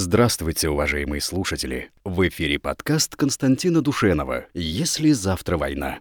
[0.00, 1.90] Здравствуйте, уважаемые слушатели!
[2.04, 5.98] В эфире подкаст Константина Душенова «Если завтра война».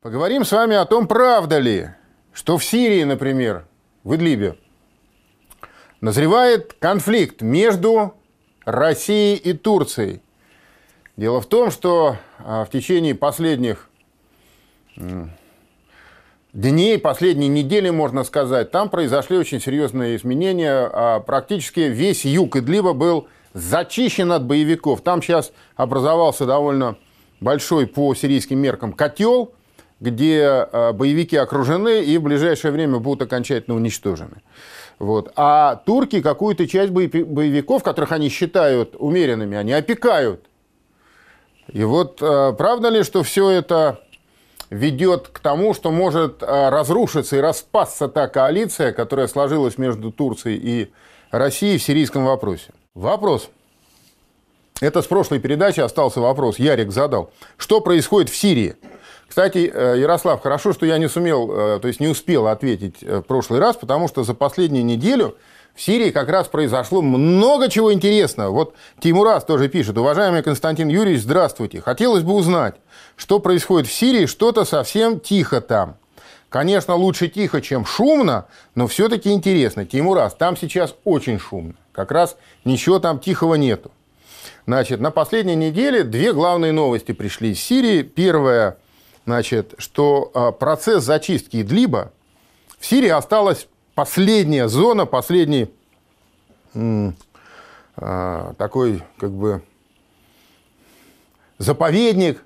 [0.00, 1.88] Поговорим с вами о том, правда ли,
[2.32, 3.66] что в Сирии, например,
[4.04, 4.56] в Идлибе,
[6.00, 8.14] назревает конфликт между
[8.64, 10.22] Россией и Турцией.
[11.16, 13.90] Дело в том, что а, в течение последних
[16.52, 20.90] дней, последней недели, можно сказать, там произошли очень серьезные изменения.
[20.92, 25.00] А практически весь юг Идлиба был зачищен от боевиков.
[25.00, 26.96] Там сейчас образовался довольно
[27.40, 29.52] большой по сирийским меркам котел,
[30.00, 34.42] где а, боевики окружены и в ближайшее время будут окончательно уничтожены.
[34.98, 35.32] Вот.
[35.36, 40.46] А турки какую-то часть боевиков, которых они считают умеренными, они опекают.
[41.68, 44.01] И вот а, правда ли, что все это
[44.72, 50.58] ведет к тому, что может а, разрушиться и распасться та коалиция, которая сложилась между Турцией
[50.62, 50.92] и
[51.30, 52.70] Россией в сирийском вопросе.
[52.94, 53.50] Вопрос.
[54.80, 56.58] Это с прошлой передачи остался вопрос.
[56.58, 57.30] Ярик задал.
[57.58, 58.74] Что происходит в Сирии?
[59.28, 63.18] Кстати, э, Ярослав, хорошо, что я не сумел, э, то есть не успел ответить э,
[63.18, 65.36] в прошлый раз, потому что за последнюю неделю
[65.74, 68.50] в Сирии как раз произошло много чего интересного.
[68.50, 69.96] Вот Тимурас тоже пишет.
[69.96, 71.80] Уважаемый Константин Юрьевич, здравствуйте.
[71.80, 72.74] Хотелось бы узнать,
[73.16, 75.96] что происходит в Сирии, что-то совсем тихо там.
[76.50, 79.86] Конечно, лучше тихо, чем шумно, но все-таки интересно.
[79.86, 81.74] Тимурас, там сейчас очень шумно.
[81.92, 82.36] Как раз
[82.66, 83.90] ничего там тихого нету.
[84.66, 88.02] Значит, на последней неделе две главные новости пришли из Сирии.
[88.02, 88.76] Первая,
[89.24, 92.12] значит, что а, процесс зачистки Идлиба
[92.78, 95.70] в Сирии осталась последняя зона, последний
[97.96, 99.62] а, такой как бы
[101.58, 102.42] заповедник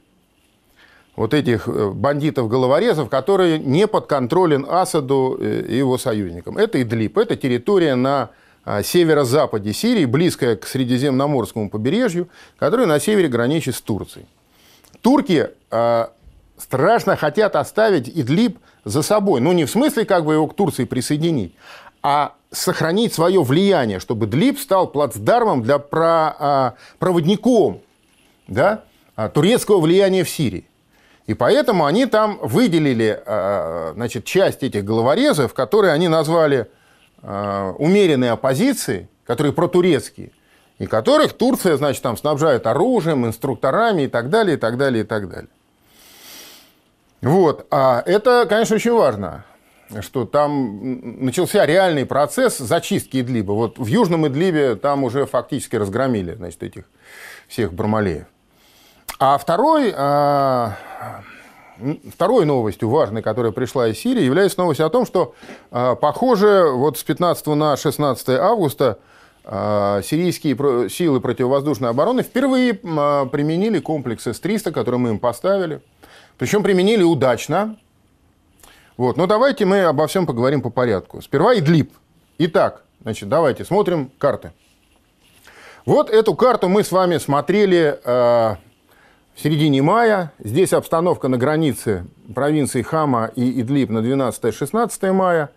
[1.15, 6.59] вот этих э, бандитов-головорезов, которые не подконтролен Асаду э, и его союзникам.
[6.59, 8.31] Это Идлиб, это территория на
[8.65, 14.27] а, северо-западе Сирии, близкая к Средиземноморскому побережью, которая на севере граничит с Турцией.
[15.01, 16.13] Турки а,
[16.59, 19.41] страшно хотят оставить Идлиб за собой.
[19.41, 21.55] Ну, не в смысле как бы его к Турции присоединить,
[22.03, 27.81] а сохранить свое влияние, чтобы Идлиб стал плацдармом для про, а, проводником
[28.49, 28.85] да,
[29.35, 30.69] турецкого влияния в Сирии.
[31.27, 36.69] И поэтому они там выделили а, значит, часть этих головорезов, которые они назвали
[37.23, 40.31] а, умеренной оппозицией, которые протурецкие,
[40.79, 45.07] и которых Турция, значит, там снабжает оружием, инструкторами и так далее, и так далее, и
[45.07, 45.49] так далее.
[47.27, 47.67] Вот.
[47.73, 49.45] А это, конечно, очень важно,
[50.01, 53.51] что там начался реальный процесс зачистки Идлиба.
[53.51, 56.85] Вот в Южном Идлибе там уже фактически разгромили значит, этих
[57.49, 58.27] всех бармалеев.
[59.19, 60.77] А второй, а,
[62.13, 65.35] второй новостью важной, которая пришла из Сирии, является новость о том, что,
[65.73, 69.01] а, похоже, вот с 15 на 16 августа
[69.45, 75.81] а, сирийские силы противовоздушной обороны впервые применили комплекс С-300, который мы им поставили.
[76.39, 77.77] Причем применили удачно.
[78.97, 79.17] Вот.
[79.17, 81.23] Но давайте мы обо всем поговорим по порядку.
[81.23, 81.93] Сперва Идлиб.
[82.39, 84.53] Итак, значит, давайте смотрим карты.
[85.87, 88.57] Вот эту карту мы с вами смотрели э,
[89.37, 90.33] в середине мая.
[90.39, 95.51] Здесь обстановка на границе провинции Хама и Идлиб на 12-16 мая.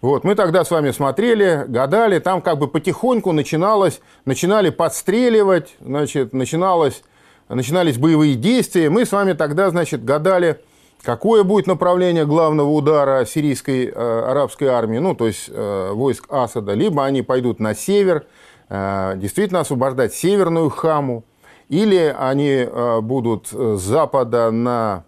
[0.00, 6.32] Вот, мы тогда с вами смотрели, гадали, там как бы потихоньку начиналось, начинали подстреливать, значит,
[6.34, 7.02] начиналось,
[7.48, 8.90] начинались боевые действия.
[8.90, 10.60] Мы с вами тогда, значит, гадали,
[11.02, 16.74] какое будет направление главного удара сирийской э, арабской армии, ну, то есть э, войск Асада.
[16.74, 18.26] Либо они пойдут на север,
[18.68, 21.24] э, действительно освобождать северную Хаму,
[21.68, 25.04] или они э, будут с запада на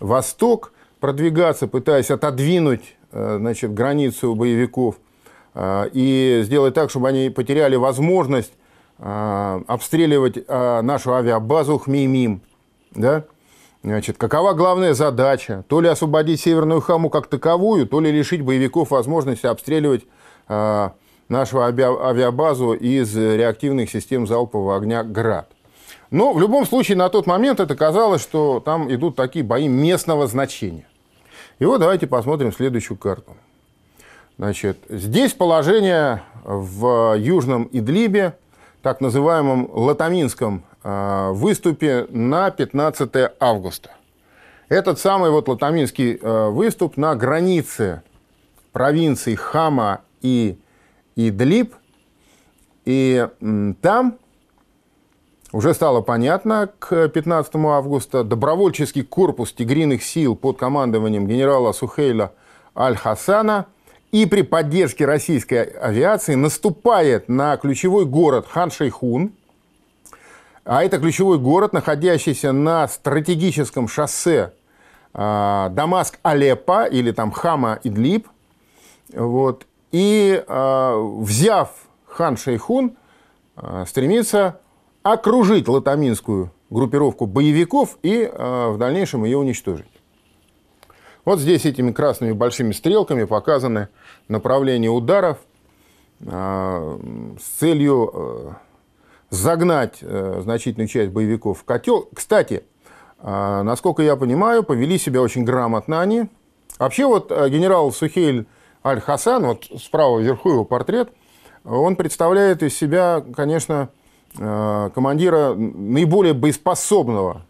[0.00, 4.96] восток продвигаться, пытаясь отодвинуть э, значит, границу боевиков
[5.54, 8.52] э, и сделать так, чтобы они потеряли возможность
[8.98, 12.40] обстреливать нашу авиабазу Хмеймим.
[12.92, 13.24] Да?
[13.82, 15.64] Значит, какова главная задача?
[15.68, 20.04] То ли освободить Северную Хаму как таковую, то ли лишить боевиков возможности обстреливать
[21.28, 25.50] нашу авиабазу из реактивных систем залпового огня «Град».
[26.10, 30.26] Но в любом случае на тот момент это казалось, что там идут такие бои местного
[30.28, 30.86] значения.
[31.58, 33.32] И вот давайте посмотрим следующую карту.
[34.38, 38.36] Значит, здесь положение в Южном Идлибе,
[38.84, 43.92] так называемом Латаминском а, выступе на 15 августа.
[44.68, 48.02] Этот самый вот Латаминский а, выступ на границе
[48.72, 50.58] провинций Хама и
[51.16, 51.74] Идлиб.
[52.84, 53.26] И
[53.80, 54.18] там
[55.50, 58.22] уже стало понятно к 15 августа.
[58.22, 62.32] Добровольческий корпус тигриных сил под командованием генерала Сухейла
[62.76, 63.64] Аль-Хасана
[64.14, 69.32] и при поддержке российской авиации наступает на ключевой город Хан-Шейхун,
[70.64, 74.52] а это ключевой город, находящийся на стратегическом шоссе
[75.14, 78.28] э, Дамаск-Алеппо или там Хама-Идлиб.
[79.12, 79.66] Вот.
[79.90, 81.70] И э, взяв
[82.06, 82.96] Хан-Шейхун,
[83.56, 84.60] э, стремится
[85.02, 89.90] окружить латаминскую группировку боевиков и э, в дальнейшем ее уничтожить.
[91.24, 93.88] Вот здесь этими красными большими стрелками показаны
[94.28, 95.38] направления ударов
[96.20, 96.98] э,
[97.40, 98.50] с целью э,
[99.30, 102.08] загнать э, значительную часть боевиков в котел.
[102.14, 102.64] Кстати,
[103.20, 106.28] э, насколько я понимаю, повели себя очень грамотно они.
[106.78, 108.46] Вообще вот э, генерал Сухейль
[108.84, 111.10] Аль-Хасан, вот справа вверху его портрет,
[111.64, 113.88] он представляет из себя, конечно,
[114.34, 117.46] командира наиболее боеспособного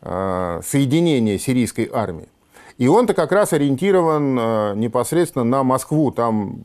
[0.00, 2.28] соединения сирийской армии.
[2.80, 6.10] И он-то как раз ориентирован э, непосредственно на Москву.
[6.12, 6.64] Там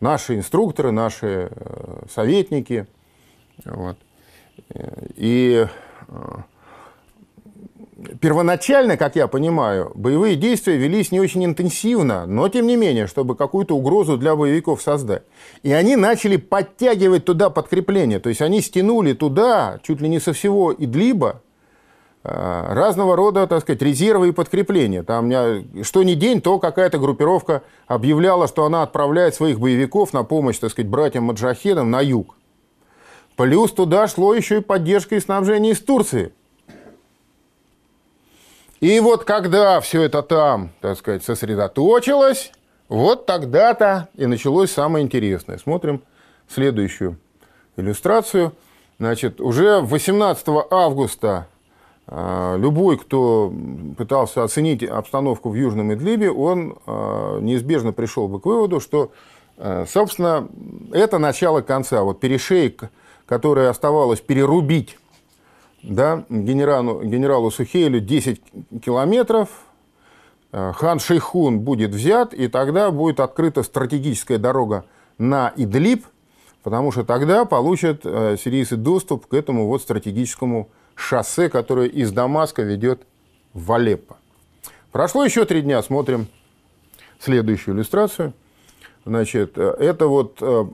[0.00, 2.86] наши инструкторы, наши э, советники.
[3.66, 3.98] Вот.
[5.16, 5.66] И
[6.08, 6.36] э,
[8.22, 13.36] первоначально, как я понимаю, боевые действия велись не очень интенсивно, но тем не менее, чтобы
[13.36, 15.24] какую-то угрозу для боевиков создать.
[15.62, 18.18] И они начали подтягивать туда подкрепление.
[18.18, 21.42] То есть они стянули туда чуть ли не со всего Идлиба
[22.28, 25.02] разного рода, так сказать, резервы и подкрепления.
[25.02, 25.30] Там
[25.82, 30.70] что ни день, то какая-то группировка объявляла, что она отправляет своих боевиков на помощь, так
[30.70, 32.34] сказать, братьям-маджахедам на юг.
[33.36, 36.32] Плюс туда шло еще и поддержка и снабжение из Турции.
[38.80, 42.52] И вот когда все это там, так сказать, сосредоточилось,
[42.88, 45.58] вот тогда-то и началось самое интересное.
[45.58, 46.02] Смотрим
[46.48, 47.18] следующую
[47.76, 48.52] иллюстрацию.
[48.98, 51.48] Значит, уже 18 августа
[52.08, 53.52] любой, кто
[53.96, 59.10] пытался оценить обстановку в Южном Идлибе, он а, неизбежно пришел бы к выводу, что,
[59.58, 60.48] а, собственно,
[60.92, 62.04] это начало конца.
[62.04, 62.90] Вот перешейк,
[63.26, 64.98] который оставалось перерубить
[65.82, 68.40] да, генералу, генералу Сухейлю 10
[68.84, 69.48] километров,
[70.52, 74.84] хан Шейхун будет взят, и тогда будет открыта стратегическая дорога
[75.18, 76.06] на Идлиб,
[76.62, 83.02] потому что тогда получат сирийцы доступ к этому вот стратегическому шоссе, которое из Дамаска ведет
[83.52, 84.16] в Алеппо.
[84.92, 86.26] Прошло еще три дня, смотрим
[87.20, 88.32] следующую иллюстрацию.
[89.04, 90.64] Значит, это вот э,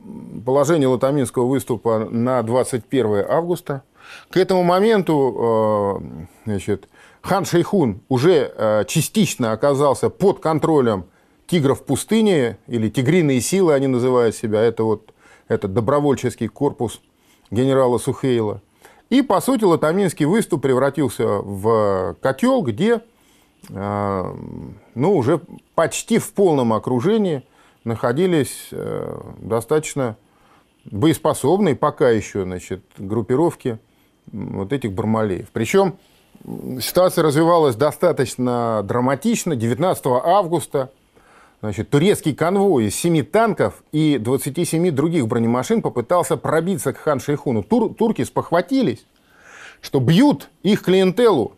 [0.46, 3.82] положение Латаминского выступа на 21 августа.
[4.30, 6.88] К этому моменту э, значит,
[7.20, 11.04] хан Шейхун уже э, частично оказался под контролем
[11.46, 14.62] тигров пустыни, или тигриные силы они называют себя.
[14.62, 15.12] Это вот
[15.48, 17.00] этот добровольческий корпус
[17.50, 18.62] генерала Сухейла.
[19.12, 23.02] И, по сути, Латаминский выступ превратился в котел, где
[23.68, 24.34] э,
[24.94, 25.38] ну, уже
[25.74, 27.42] почти в полном окружении
[27.84, 30.16] находились э, достаточно
[30.86, 33.78] боеспособные пока еще значит, группировки
[34.32, 35.50] вот этих бармалеев.
[35.52, 35.98] Причем
[36.80, 39.56] ситуация развивалась достаточно драматично.
[39.56, 40.90] 19 августа
[41.62, 47.62] Значит, турецкий конвой из 7 танков и 27 других бронемашин попытался пробиться к хан Шейхуну.
[47.62, 49.06] Тур, турки спохватились,
[49.80, 51.52] что бьют их клиентелу.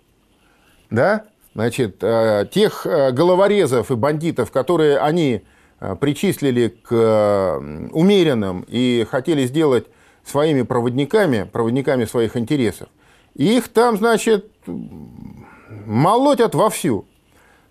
[0.91, 1.25] Да?
[1.55, 5.41] Значит, э, тех э, головорезов и бандитов, которые они
[5.81, 7.59] э, причислили к
[7.93, 9.87] умеренным и хотели сделать
[10.23, 12.89] своими проводниками, проводниками своих интересов,
[13.35, 17.07] их там, значит, молотят вовсю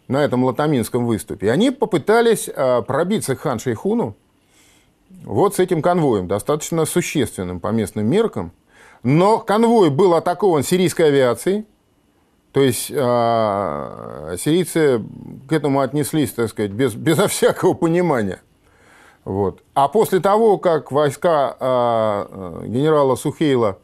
[0.07, 1.51] на этом латаминском выступе.
[1.51, 4.15] Они попытались а, пробиться к хан Шейхуну
[5.23, 8.51] вот с этим конвоем, достаточно существенным по местным меркам.
[9.03, 11.65] Но конвой был атакован сирийской авиацией,
[12.51, 15.03] то есть э, сирийцы
[15.49, 18.41] к этому отнеслись, так сказать, без, безо всякого понимания.
[19.25, 19.61] Вот.
[19.73, 23.79] А после того, как войска э, генерала Сухейла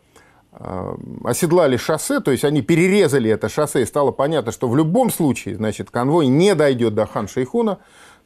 [0.51, 5.55] оседлали шоссе, то есть они перерезали это шоссе, и стало понятно, что в любом случае,
[5.55, 7.77] значит, конвой не дойдет до хан Шейхуна,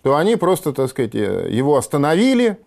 [0.02, 2.60] то они просто, так сказать, э, его остановили,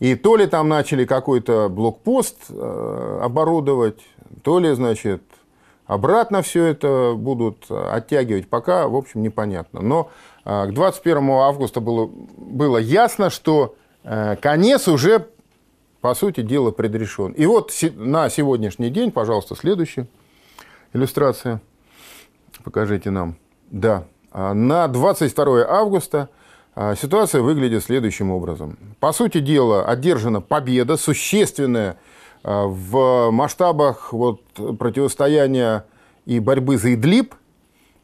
[0.00, 4.00] и то ли там начали какой-то блокпост э, оборудовать,
[4.42, 5.22] то ли, значит,
[5.86, 9.80] обратно все это будут оттягивать, пока, в общем, непонятно.
[9.80, 10.10] Но
[10.44, 13.74] к 21 августа было, было ясно, что
[14.04, 15.28] конец уже
[16.00, 17.32] по сути дела, предрешен.
[17.32, 20.06] И вот на сегодняшний день, пожалуйста, следующая
[20.92, 21.60] иллюстрация.
[22.64, 23.36] Покажите нам.
[23.70, 26.28] Да, а на 22 августа
[26.74, 28.78] а, ситуация выглядит следующим образом.
[29.00, 31.98] По сути дела, одержана победа существенная
[32.42, 34.42] а, в масштабах вот
[34.78, 35.84] противостояния
[36.24, 37.34] и борьбы за Идлиб,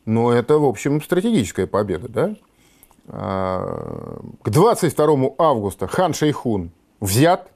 [0.06, 2.08] но это, в общем, стратегическая победа.
[2.08, 2.34] Да?
[3.06, 6.70] К 22 августа хан Шейхун
[7.00, 7.50] взят.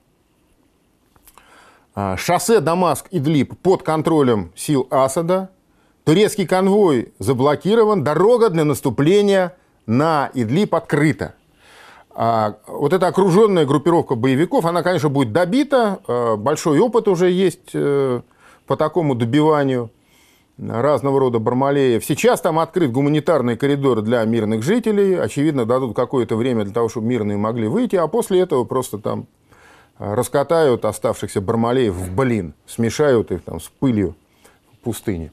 [2.16, 5.50] Шоссе Дамаск-Идлиб под контролем сил Асада.
[6.04, 8.04] Турецкий конвой заблокирован.
[8.04, 11.34] Дорога для наступления на Идлиб открыта.
[12.10, 16.00] А вот эта окруженная группировка боевиков, она, конечно, будет добита.
[16.06, 18.22] А, большой опыт уже есть э,
[18.66, 19.90] по такому добиванию
[20.58, 22.04] разного рода бармалеев.
[22.04, 25.14] Сейчас там открыт гуманитарный коридор для мирных жителей.
[25.14, 29.20] Очевидно, дадут какое-то время для того, чтобы мирные могли выйти, а после этого просто там
[29.20, 29.37] а,
[29.98, 34.16] раскатают оставшихся бармалеев в блин, смешают их там с пылью
[34.82, 35.32] пустыне.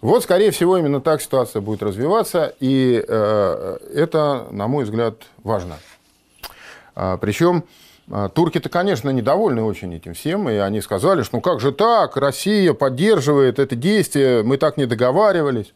[0.00, 5.78] Вот, скорее всего, именно так ситуация будет развиваться, и э, это, на мой взгляд, важно.
[6.94, 7.64] А, Причем
[8.10, 12.16] а, турки-то, конечно, недовольны очень этим всем, и они сказали, что ну как же так,
[12.16, 15.74] Россия поддерживает это действие, мы так не договаривались.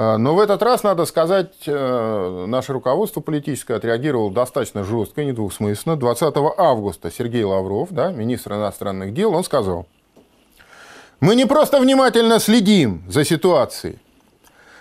[0.00, 5.96] А, но в этот раз, надо сказать, э, наше руководство политическое отреагировало достаточно жестко, недвусмысленно.
[5.96, 9.88] 20 августа Сергей Лавров, да, министр иностранных дел, он сказал,
[11.18, 13.98] мы не просто внимательно следим за ситуацией,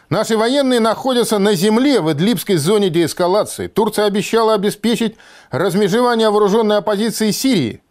[0.10, 3.68] Наши военные находятся на земле в Идлибской зоне деэскалации.
[3.68, 5.18] Турция обещала обеспечить
[5.50, 7.82] размежевание вооруженной оппозиции Сирии,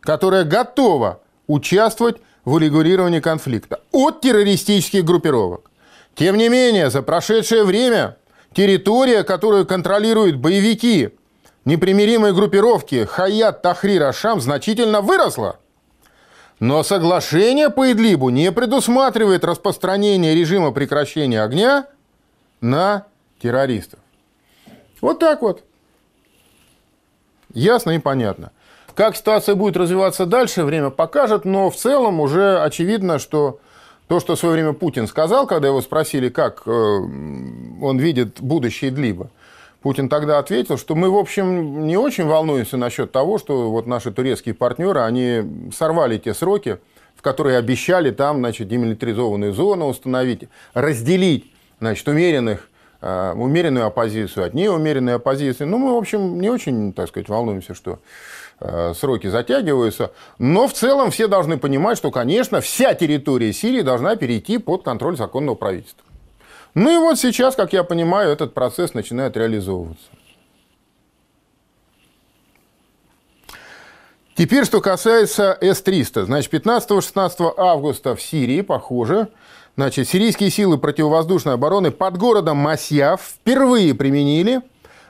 [0.00, 5.70] которая готова участвовать в урегулировании конфликта от террористических группировок.
[6.14, 8.16] Тем не менее, за прошедшее время
[8.52, 11.10] территория, которую контролируют боевики
[11.64, 15.58] непримиримой группировки Хаят Тахрир Ашам, значительно выросла–
[16.60, 21.86] но соглашение по Идлибу не предусматривает распространение режима прекращения огня
[22.60, 23.06] на
[23.40, 24.00] террористов.
[25.00, 25.62] Вот так вот.
[27.52, 28.50] Ясно и понятно.
[28.94, 33.58] Как ситуация будет развиваться дальше, время покажет, но в целом уже очевидно, что
[34.08, 38.90] то, что в свое время Путин сказал, когда его спросили, как э, он видит будущее
[38.90, 39.30] Идлиба,
[39.84, 44.10] Путин тогда ответил, что мы, в общем, не очень волнуемся насчет того, что вот наши
[44.12, 46.78] турецкие партнеры, они сорвали те сроки,
[47.14, 52.68] в которые обещали там, значит, демилитаризованную зону установить, разделить, значит, умеренных
[53.02, 55.64] э, умеренную оппозицию от неумеренной оппозиции.
[55.64, 57.98] Ну, мы, в общем, не очень, так сказать, волнуемся, что
[58.94, 60.12] сроки затягиваются.
[60.38, 65.16] Но в целом все должны понимать, что, конечно, вся территория Сирии должна перейти под контроль
[65.16, 66.04] законного правительства.
[66.74, 70.06] Ну и вот сейчас, как я понимаю, этот процесс начинает реализовываться.
[74.36, 76.24] Теперь, что касается С-300.
[76.24, 79.28] Значит, 15-16 августа в Сирии, похоже,
[79.76, 84.62] значит, сирийские силы противовоздушной обороны под городом Масьяв впервые применили,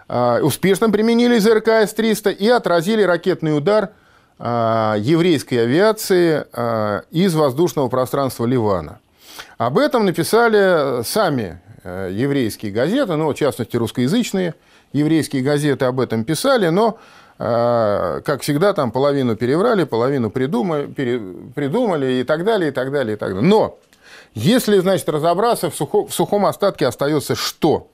[0.09, 3.91] успешно применили ЗРК С-300 и отразили ракетный удар
[4.37, 8.99] а, еврейской авиации а, из воздушного пространства Ливана.
[9.59, 14.55] Об этом написали сами э, еврейские газеты, ну, в частности, русскоязычные
[14.93, 16.99] еврейские газеты об этом писали, но,
[17.37, 23.19] как всегда, там половину переврали, половину придумали, придумали и так далее, и так далее, и
[23.19, 23.49] так далее.
[23.49, 23.79] Но
[24.35, 27.89] если, значит, разобраться, в, сухо, в сухом остатке остается что?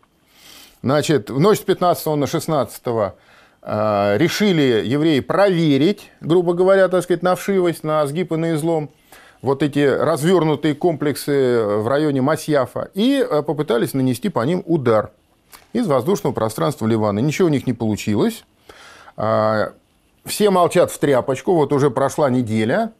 [0.82, 7.22] Значит, в ночь с 15 на 16 э, решили евреи проверить, грубо говоря, так сказать,
[7.22, 8.90] на вшивость, на сгиб и на излом
[9.42, 15.10] вот эти развернутые комплексы в районе Масьяфа и э, попытались нанести по ним удар
[15.72, 17.20] из воздушного пространства Ливана.
[17.20, 18.44] Ничего у них не получилось.
[19.16, 19.72] А,
[20.24, 22.92] все молчат в тряпочку, вот уже прошла неделя.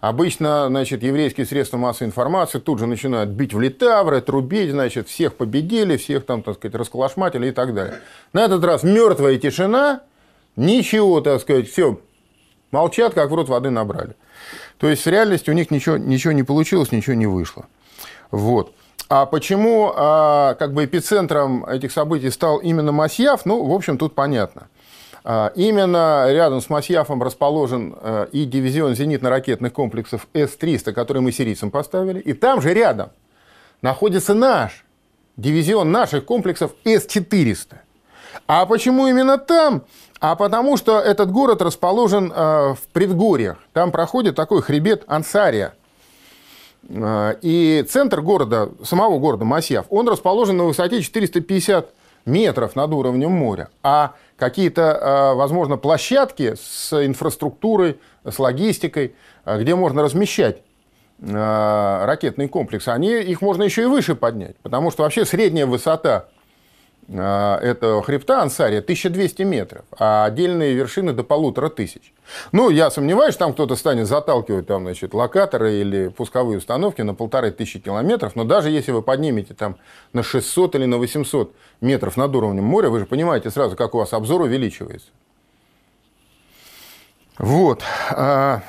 [0.00, 5.34] Обычно, значит, еврейские средства массовой информации тут же начинают бить в литавры, трубить, значит, всех
[5.34, 8.00] победили, всех там, так сказать, расколошматили и так далее.
[8.32, 10.02] На этот раз мертвая тишина,
[10.54, 12.00] ничего, так сказать, все,
[12.70, 14.14] молчат, как в рот воды набрали.
[14.78, 17.66] То есть в реальности у них ничего, ничего не получилось, ничего не вышло.
[18.30, 18.72] Вот.
[19.08, 24.14] А почему а, как бы эпицентром этих событий стал именно Масьяв, ну, в общем, тут
[24.14, 24.68] понятно.
[25.24, 31.70] А, именно рядом с Масьяфом расположен а, и дивизион зенитно-ракетных комплексов С-300, который мы сирийцам
[31.70, 32.20] поставили.
[32.20, 33.10] И там же рядом
[33.82, 34.84] находится наш
[35.36, 37.76] дивизион наших комплексов С-400.
[38.46, 39.82] А почему именно там?
[40.20, 43.58] А потому что этот город расположен э, в предгорьях.
[43.72, 45.74] Там проходит такой хребет Ансария.
[46.88, 51.92] Э, и центр города, самого города Масьяв, он расположен на высоте 450
[52.24, 53.68] метров над уровнем моря.
[53.82, 59.14] А какие-то, э, возможно, площадки с инфраструктурой, с логистикой,
[59.46, 60.62] где можно размещать
[61.20, 64.54] ракетные комплексы, они, их можно еще и выше поднять.
[64.62, 66.37] Потому что вообще средняя высота а,
[67.10, 72.12] этого хребта Ансария 1200 метров, а отдельные вершины до полутора тысяч.
[72.52, 77.14] Ну, я сомневаюсь, что там кто-то станет заталкивать там, значит, локаторы или пусковые установки на
[77.14, 79.76] полторы тысячи километров, но даже если вы поднимете там
[80.12, 83.98] на 600 или на 800 метров над уровнем моря, вы же понимаете сразу, как у
[83.98, 85.08] вас обзор увеличивается.
[87.38, 87.82] Вот.
[88.10, 88.60] А,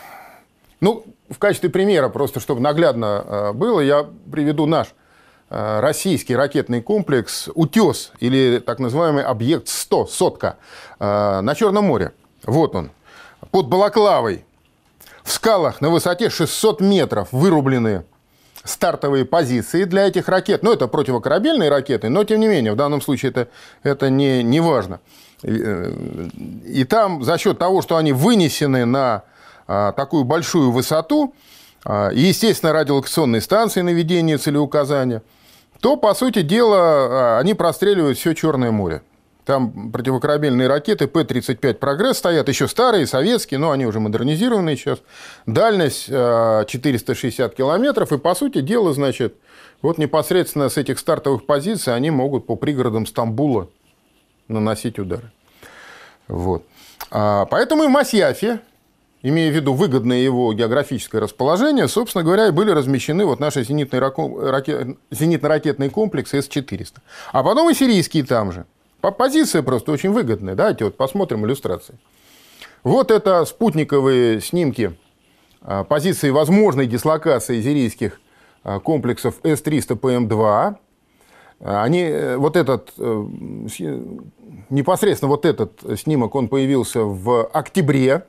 [0.79, 4.87] ну, в качестве примера, просто чтобы наглядно было, я приведу наш
[5.49, 10.57] российский ракетный комплекс «Утес» или так называемый объект 100, сотка,
[10.99, 12.13] э, на Черном море.
[12.43, 12.91] Вот он,
[13.51, 14.45] под Балаклавой.
[15.23, 18.03] В скалах на высоте 600 метров вырублены
[18.63, 20.63] стартовые позиции для этих ракет.
[20.63, 23.47] Ну, это противокорабельные ракеты, но тем не менее, в данном случае это,
[23.83, 24.99] это не, не важно.
[25.41, 25.93] И, э,
[26.65, 29.23] и там за счет того, что они вынесены на
[29.67, 31.35] такую большую высоту,
[31.85, 35.21] а, естественно, радиолокационные станции наведения целеуказания–
[35.81, 39.01] то, по сути дела, а, они простреливают все Черное море.
[39.45, 44.99] Там противокорабельные ракеты П-35 «Прогресс» стоят, еще старые, советские, но они уже модернизированные сейчас.
[45.47, 49.35] Дальность 460 а, километров, и, по сути дела, значит,
[49.81, 53.69] вот непосредственно с этих стартовых позиций они могут по пригородам Стамбула
[54.47, 55.31] наносить удары.
[56.27, 56.63] Вот.
[57.09, 58.59] А, поэтому и в Масьяфе
[59.21, 65.89] имея в виду выгодное его географическое расположение, собственно говоря, и были размещены вот наши зенитно-ракетные
[65.89, 66.95] комплексы С-400.
[67.31, 68.65] А потом и сирийские там же.
[69.01, 70.55] Позиция просто очень выгодная.
[70.55, 71.97] Давайте вот посмотрим иллюстрации.
[72.83, 74.97] Вот это спутниковые снимки
[75.61, 78.21] а, позиции возможной дислокации сирийских
[78.63, 80.75] а, комплексов С-300 ПМ-2.
[81.61, 83.25] Они, э, вот этот, э,
[84.69, 88.23] непосредственно вот этот снимок, он появился в октябре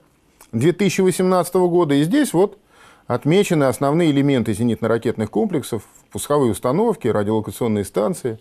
[0.53, 1.95] 2018 года.
[1.95, 2.59] И здесь вот
[3.07, 8.39] отмечены основные элементы зенитно-ракетных комплексов, пусковые установки, радиолокационные станции,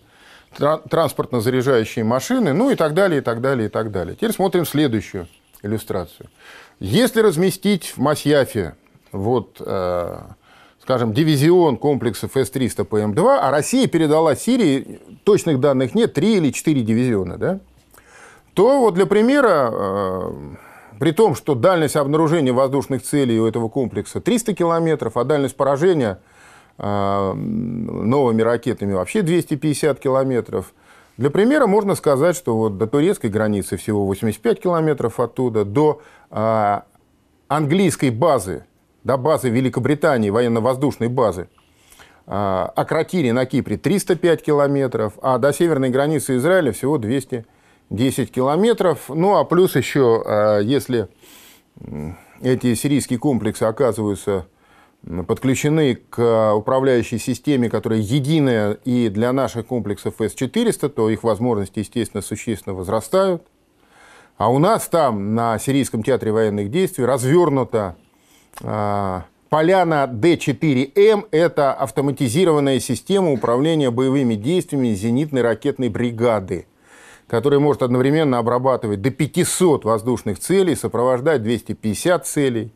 [0.57, 4.15] транспортно-заряжающие машины, ну и так далее, и так далее, и так далее.
[4.15, 5.27] Теперь смотрим следующую
[5.61, 6.29] иллюстрацию.
[6.79, 8.75] Если разместить в Масьяфе
[9.11, 10.19] вот, э,
[10.81, 16.81] скажем, дивизион комплексов С-300 ПМ-2, а Россия передала Сирии, точных данных нет, 3 или 4
[16.81, 17.59] дивизиона, да,
[18.53, 20.31] то вот для примера э,
[20.99, 26.19] при том, что дальность обнаружения воздушных целей у этого комплекса 300 километров, а дальность поражения
[26.77, 30.73] а, новыми ракетами вообще 250 километров.
[31.17, 36.83] Для примера можно сказать, что вот до турецкой границы всего 85 километров оттуда, до а,
[37.47, 38.65] английской базы,
[39.05, 41.47] до базы Великобритании, военно-воздушной базы,
[42.27, 47.58] а Акротире на Кипре 305 километров, а до северной границы Израиля всего 200 километров.
[47.89, 49.09] 10 километров.
[49.09, 51.07] Ну, а плюс еще, а, если
[52.41, 54.47] эти сирийские комплексы оказываются
[55.27, 62.21] подключены к управляющей системе, которая единая и для наших комплексов С-400, то их возможности, естественно,
[62.21, 63.43] существенно возрастают.
[64.37, 67.95] А у нас там, на Сирийском театре военных действий, развернута
[68.61, 71.27] а, поляна Д-4М.
[71.31, 76.67] Это автоматизированная система управления боевыми действиями зенитной ракетной бригады
[77.29, 82.73] который может одновременно обрабатывать до 500 воздушных целей, сопровождать 250 целей,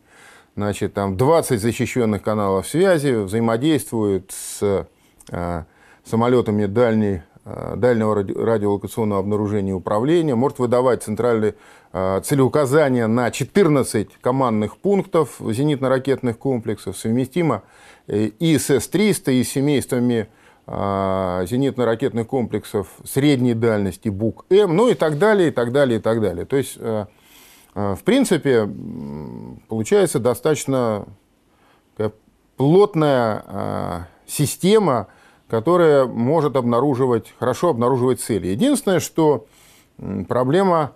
[0.54, 4.86] значит, там 20 защищенных каналов связи, взаимодействует с
[5.30, 5.64] э,
[6.04, 11.56] самолетами дальней, э, дальнего радиолокационного обнаружения и управления, может выдавать центральные
[11.92, 17.64] э, целеуказания на 14 командных пунктов зенитно-ракетных комплексов, совместимо
[18.06, 25.18] и с С-300, и с семействами а, зенитно-ракетных комплексов средней дальности БУК-М, ну и так
[25.18, 26.46] далее, и так далее, и так далее.
[26.46, 27.06] То есть, э,
[27.74, 28.66] э, в принципе,
[29.68, 31.06] получается достаточно
[32.56, 35.08] плотная а, система,
[35.48, 38.46] которая может обнаруживать, хорошо обнаруживать цели.
[38.46, 39.46] Единственное, что
[40.28, 40.92] проблема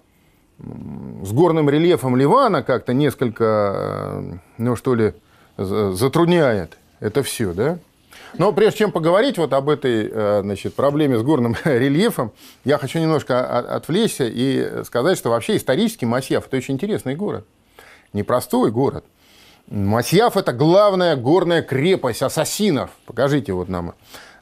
[0.58, 5.14] с горным рельефом Ливана как-то несколько, э, ну что ли,
[5.56, 7.78] затрудняет это все, да?
[8.34, 12.32] Но прежде чем поговорить вот об этой э, значит, проблеме с горным рельефом,
[12.64, 17.46] я хочу немножко отвлечься и сказать, что вообще исторически Масьяв– это очень интересный город.
[18.12, 19.04] Непростой город.
[19.68, 22.90] Масьяв– это главная горная крепость ассасинов.
[23.06, 23.94] Покажите вот нам.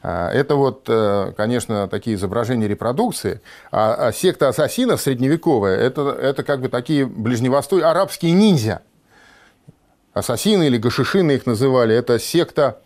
[0.03, 3.41] А, это вот, э, конечно, такие изображения репродукции.
[3.73, 8.83] А, а секта ассасинов средневековая– это, это как бы такие ближневосточные арабские ниндзя.
[10.12, 11.95] Ассасины или гашишины их называли.
[11.95, 12.81] Это секта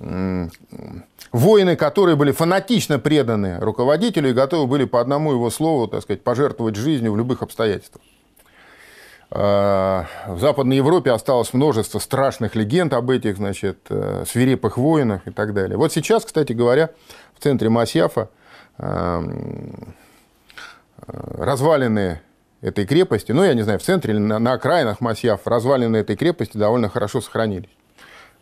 [0.00, 6.22] воины, которые были фанатично преданы руководителю и готовы были по одному его слову, так сказать,
[6.22, 8.02] пожертвовать жизнью в любых обстоятельствах.
[9.32, 15.30] А, в Западной Европе осталось множество страшных легенд об этих, значит, э, свирепых воинах и
[15.30, 15.76] так далее.
[15.76, 16.90] Вот сейчас, кстати говоря,
[17.38, 18.28] в центре Масьяфа
[21.06, 22.20] развалины
[22.60, 26.16] этой крепости, ну, я не знаю, в центре или на, на окраинах Масьяв, развалины этой
[26.16, 27.70] крепости довольно хорошо сохранились.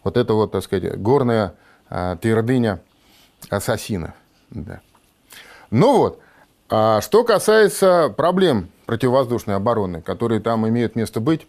[0.09, 1.55] Вот это вот, так сказать, горная
[1.91, 2.81] а, твердыня
[3.51, 4.13] ассасинов.
[4.49, 4.81] Да.
[5.71, 6.21] Ну вот,
[6.71, 11.47] а что касается проблем противовоздушной обороны, которые там имеют место быть,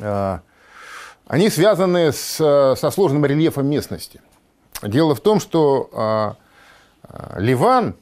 [0.00, 0.40] а,
[1.28, 2.34] они связаны с,
[2.76, 4.20] со сложным рельефом местности.
[4.82, 6.36] Дело в том, что а,
[7.04, 7.94] а, Ливан,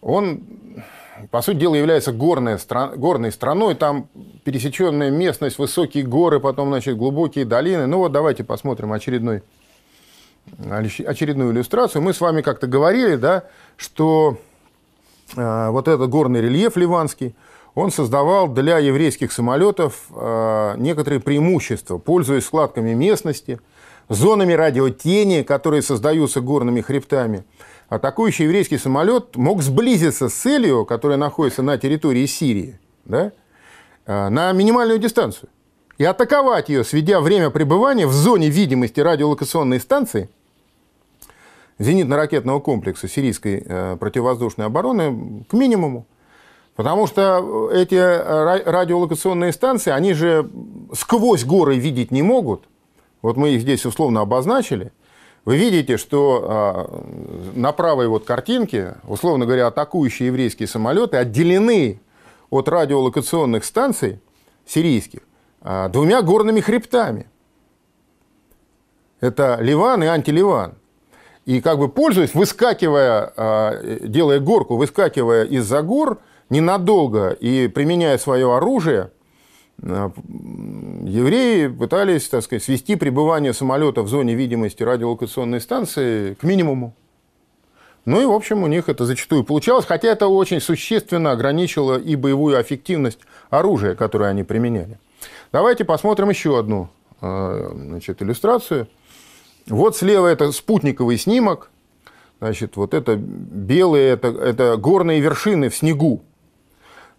[0.00, 0.44] он
[1.30, 3.74] по сути дела, является горной, стран, горной страной.
[3.74, 4.08] Там
[4.44, 7.86] пересеченная местность, высокие горы, потом, значит, глубокие долины.
[7.86, 9.42] Ну вот давайте посмотрим очередной,
[10.58, 12.02] очередную иллюстрацию.
[12.02, 13.44] Мы с вами как-то говорили, да,
[13.76, 14.38] что
[15.36, 17.34] э, вот этот горный рельеф ливанский,
[17.74, 23.60] он создавал для еврейских самолетов э, некоторые преимущества, пользуясь складками местности,
[24.08, 27.44] зонами радиотени, которые создаются горными хребтами–
[27.94, 33.32] атакующий еврейский самолет мог сблизиться с целью, которая находится на территории Сирии, да,
[34.06, 35.50] э, на минимальную дистанцию
[35.98, 40.30] и атаковать ее, сведя время пребывания в зоне видимости радиолокационной станции
[41.78, 46.06] зенитно-ракетного комплекса сирийской э, противовоздушной обороны к минимуму.
[46.74, 50.50] Потому что эти радиолокационные станции, они же
[50.94, 52.64] сквозь горы видеть не могут.
[53.20, 54.92] Вот мы их здесь условно обозначили–
[55.44, 57.02] вы видите, что а,
[57.54, 62.00] на правой вот картинке, условно говоря, атакующие еврейские самолеты отделены
[62.50, 64.20] от радиолокационных станций
[64.66, 65.20] сирийских
[65.60, 67.26] а, двумя горными хребтами.
[69.20, 70.74] Это Ливан и антиливан.
[71.44, 78.54] И как бы пользуясь, выскакивая, а, делая горку, выскакивая из-за гор ненадолго и применяя свое
[78.54, 79.10] оружие–
[79.80, 86.94] евреи пытались, так сказать, свести пребывание самолета в зоне видимости радиолокационной станции к минимуму.
[88.04, 92.16] Ну и, в общем, у них это зачастую получалось, хотя это очень существенно ограничило и
[92.16, 94.98] боевую эффективность оружия, которое они применяли.
[95.52, 96.88] Давайте посмотрим еще одну
[97.20, 98.88] э, значит, иллюстрацию.
[99.68, 101.70] Вот слева это спутниковый снимок.
[102.40, 106.22] Значит, вот это белые, это, это горные вершины в снегу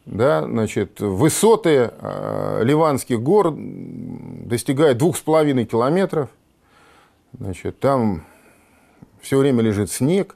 [0.05, 6.29] да, значит, высоты э, Ливанских гор достигают двух с половиной километров.
[7.37, 8.25] Значит, там
[9.21, 10.35] все время лежит снег.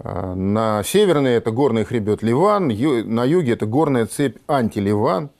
[0.00, 5.30] Э, на северной это горный хребет Ливан, на юге это горная цепь Антиливан.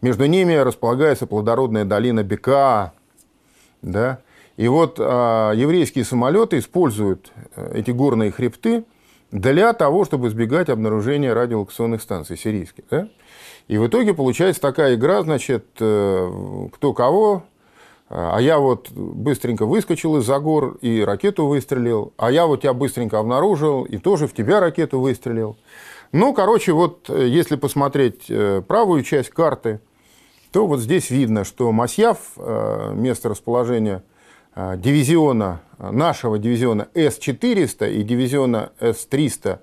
[0.00, 2.94] Между ними располагается плодородная долина Бека.
[3.82, 4.20] Да?
[4.56, 5.02] И вот э,
[5.54, 7.30] еврейские самолеты используют
[7.74, 8.84] эти горные хребты–
[9.30, 12.84] для того, чтобы избегать обнаружения радиолокационных станций сирийских.
[12.90, 13.08] Да?
[13.68, 17.42] И в итоге получается такая игра, значит, э, кто кого,
[18.08, 23.18] а я вот быстренько выскочил из-за гор и ракету выстрелил, а я вот тебя быстренько
[23.18, 25.56] обнаружил и тоже в тебя ракету выстрелил.
[26.12, 29.80] Ну, короче, вот э, если посмотреть э, правую часть карты,
[30.52, 32.18] то вот здесь видно, что Масьяв,
[32.94, 34.02] место расположения
[34.54, 39.58] дивизиона нашего дивизиона С-400 и дивизиона С-300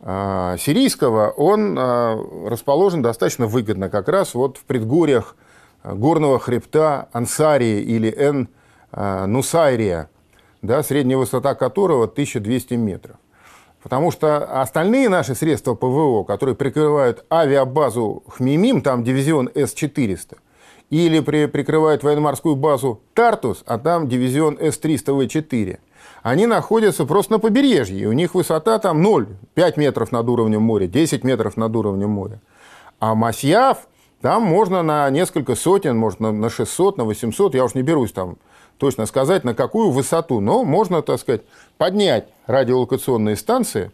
[0.00, 5.36] а, сирийского, он а, расположен достаточно выгодно, как раз вот в предгорьях
[5.84, 10.08] горного хребта Ансарии или Эн-Нусайрия,
[10.60, 13.16] да, средняя высота которого 1200 метров.
[13.82, 20.36] Потому что остальные наши средства ПВО, которые прикрывают авиабазу Хмимим, там дивизион С-400,
[20.92, 25.78] или при, прикрывают военно-морскую базу Тартус, а там дивизион С-300В4.
[26.22, 30.60] Они находятся просто на побережье, и у них высота там 0, 5 метров над уровнем
[30.60, 32.42] моря, 10 метров над уровнем моря.
[33.00, 33.88] А Масьяв,
[34.20, 38.36] там можно на несколько сотен, можно на 600, на 800, я уж не берусь там
[38.76, 41.40] точно сказать, на какую высоту, но можно, так сказать,
[41.78, 43.92] поднять радиолокационные станции,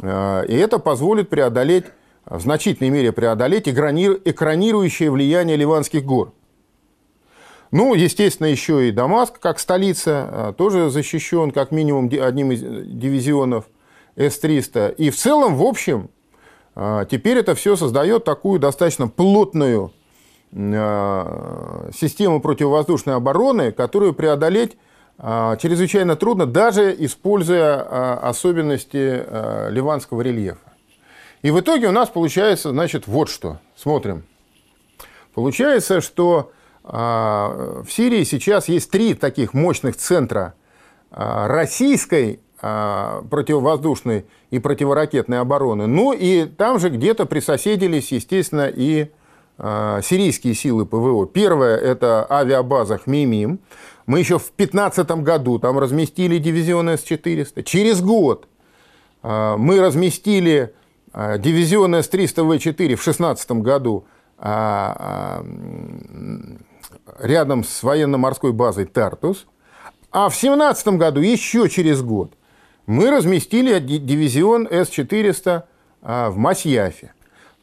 [0.00, 1.84] э, и это позволит преодолеть
[2.26, 6.32] в значительной мере преодолеть экранирующее влияние Ливанских гор.
[7.72, 13.64] Ну, естественно, еще и Дамаск, как столица, а, тоже защищен как минимум одним из дивизионов
[14.14, 14.94] С-300.
[14.96, 16.10] И в целом, в общем,
[16.74, 19.90] а, теперь это все создает такую достаточно плотную
[20.54, 24.76] а, систему противовоздушной обороны, которую преодолеть
[25.18, 30.71] чрезвычайно трудно, даже используя особенности ливанского рельефа.
[31.42, 33.58] И в итоге у нас получается, значит, вот что.
[33.76, 34.24] Смотрим.
[35.34, 36.52] Получается, что
[36.84, 40.54] а, в Сирии сейчас есть три таких мощных центра
[41.10, 45.86] а, российской а, противовоздушной и противоракетной обороны.
[45.86, 49.10] Ну и там же где-то присоседились, естественно, и
[49.58, 51.26] сирийские силы ПВО.
[51.26, 53.60] Первое– это авиабаза Хмимим.
[54.06, 57.62] Мы еще в 2015 году там разместили дивизион С-400.
[57.62, 58.48] Через год
[59.22, 60.74] мы разместили
[61.14, 64.04] дивизион С-300В4 в 16 году
[64.38, 65.44] а,
[67.18, 69.46] рядом с военно-морской базой Тартус,
[70.10, 72.32] а в 17 году, еще через год,
[72.86, 75.62] мы разместили дивизион С-400
[76.02, 77.12] в Масьяфе.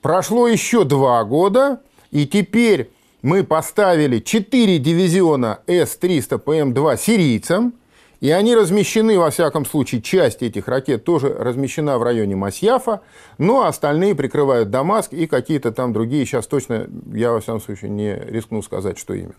[0.02, 1.82] Прошло еще два года,
[2.12, 7.74] и теперь мы поставили 4 дивизиона С-300 ПМ-2 сирийцам,
[8.19, 13.01] и они размещены, во всяком случае, часть этих ракет тоже размещена в районе Масьяфа,
[13.38, 16.25] но остальные прикрывают Дамаск и какие-то там другие.
[16.25, 19.34] Сейчас точно, я, во всяком случае, не рискну сказать, что именно.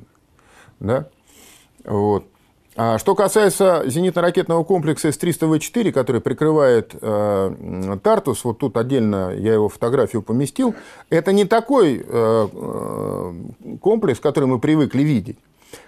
[0.79, 1.09] Да?
[1.85, 2.25] Вот.
[2.77, 9.69] А что касается зенитно-ракетного комплекса С-300В4, который прикрывает э, Тартус, вот тут отдельно я его
[9.69, 10.75] фотографию поместил,
[11.11, 13.33] это не такой э, э
[13.81, 15.39] комплекс, который мы привыкли видеть.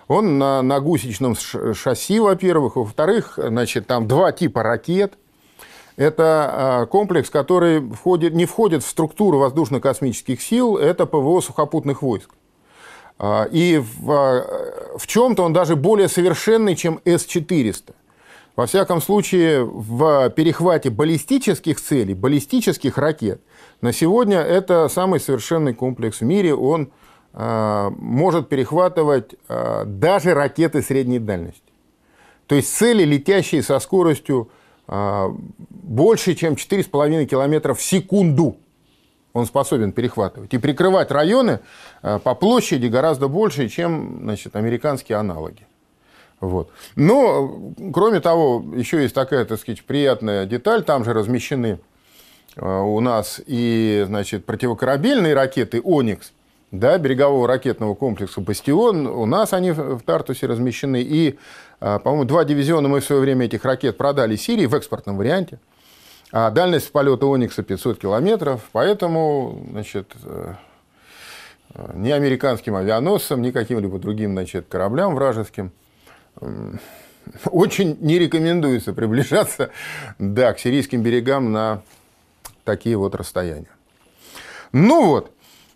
[0.08, 2.76] Он на, на гусечном шасси, во-первых.
[2.76, 5.14] Во-вторых, значит, там два типа ракет.
[5.96, 12.30] Это э, комплекс, который входит, не входит в структуру воздушно-космических сил, это ПВО сухопутных войск.
[13.18, 17.94] А, и в, а, в чем-то он даже более совершенный, чем С-400.
[18.56, 23.40] Во всяком случае, в перехвате баллистических целей, баллистических ракет,
[23.80, 26.54] на сегодня это самый совершенный комплекс в мире.
[26.54, 26.90] Он
[27.34, 31.62] может перехватывать э, даже ракеты средней дальности.
[32.46, 34.50] То есть цели, летящие со скоростью
[34.86, 35.28] э,
[35.70, 38.56] больше, чем 4,5 км в секунду
[39.32, 41.60] он способен перехватывать и прикрывать районы
[42.02, 45.66] э, по площади гораздо больше, чем значит, американские аналоги.
[46.40, 46.70] Вот.
[46.96, 50.82] Но, кроме того, еще есть такая, так сказать, приятная деталь.
[50.82, 51.78] Там же размещены
[52.56, 56.32] э, у нас и значит, противокорабельные ракеты «Оникс»,
[56.72, 59.06] да, берегового ракетного комплекса «Бастион».
[59.06, 61.02] У нас они в Тартусе размещены.
[61.02, 61.38] И,
[61.80, 65.60] э, по-моему, два дивизиона мы в свое время этих ракет продали Сирии в экспортном варианте.
[66.32, 70.54] А дальность полета Оникса 500 километров, поэтому значит, э,
[71.94, 75.72] ни американским авианосцам, ни каким-либо другим значит, кораблям вражеским
[77.44, 79.70] очень не рекомендуется приближаться
[80.18, 81.82] да, к сирийским берегам на
[82.64, 83.68] такие вот расстояния.
[84.72, 85.30] Ну вот,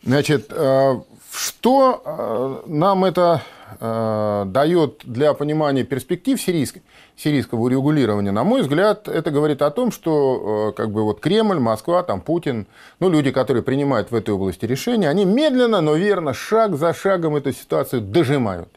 [0.06, 1.00] значит, э,
[1.32, 3.42] что э, нам это
[3.78, 10.76] дает для понимания перспектив сирийского урегулирования, на мой взгляд, это говорит о том, что э,
[10.76, 12.68] как бы вот Кремль, Москва, там Путин,
[13.00, 17.36] ну, люди, которые принимают в этой области решения, они медленно, но верно, шаг за шагом
[17.36, 18.68] эту ситуацию дожимают.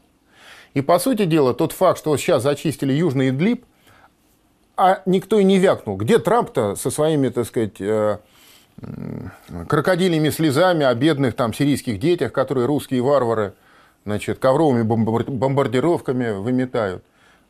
[0.73, 3.65] И, по сути дела, тот факт, что вот сейчас зачистили Южный Идлиб,
[4.75, 5.97] а никто и не вякнул.
[5.97, 7.75] Где Трамп-то со своими, так сказать,
[9.67, 13.53] крокодильными слезами о бедных там сирийских детях, которые русские варвары,
[14.05, 17.03] значит, ковровыми бомбардировками выметают?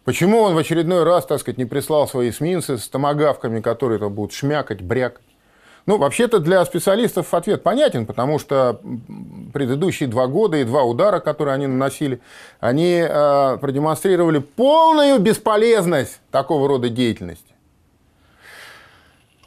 [0.06, 4.14] Почему он в очередной раз, так сказать, не прислал свои эсминцы с томогавками, которые там
[4.14, 5.24] будут шмякать, брякать?
[5.86, 8.80] Ну, вообще-то для специалистов ответ понятен, потому что
[9.54, 12.20] предыдущие два года и два удара, которые они наносили,
[12.60, 17.54] они э, продемонстрировали полную бесполезность такого рода деятельности.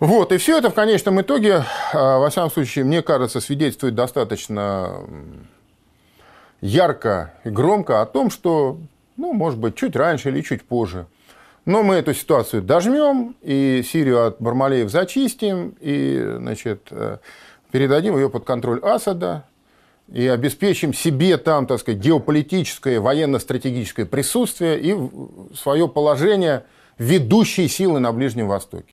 [0.02, 1.62] Вот, и все это в конечном итоге,
[1.92, 4.96] э, во всяком случае, мне кажется, свидетельствует достаточно
[6.60, 8.78] ярко и громко о том, что
[9.16, 11.06] ну, может быть, чуть раньше или чуть позже.
[11.66, 17.18] Но мы эту ситуацию дожмем, и Сирию от Бармалеев зачистим, и значит, э,
[17.70, 19.44] передадим ее под контроль Асада,
[20.12, 24.96] и обеспечим себе там, так сказать, геополитическое, военно-стратегическое присутствие и
[25.54, 26.64] свое положение
[26.98, 28.86] ведущей силы на Ближнем Востоке.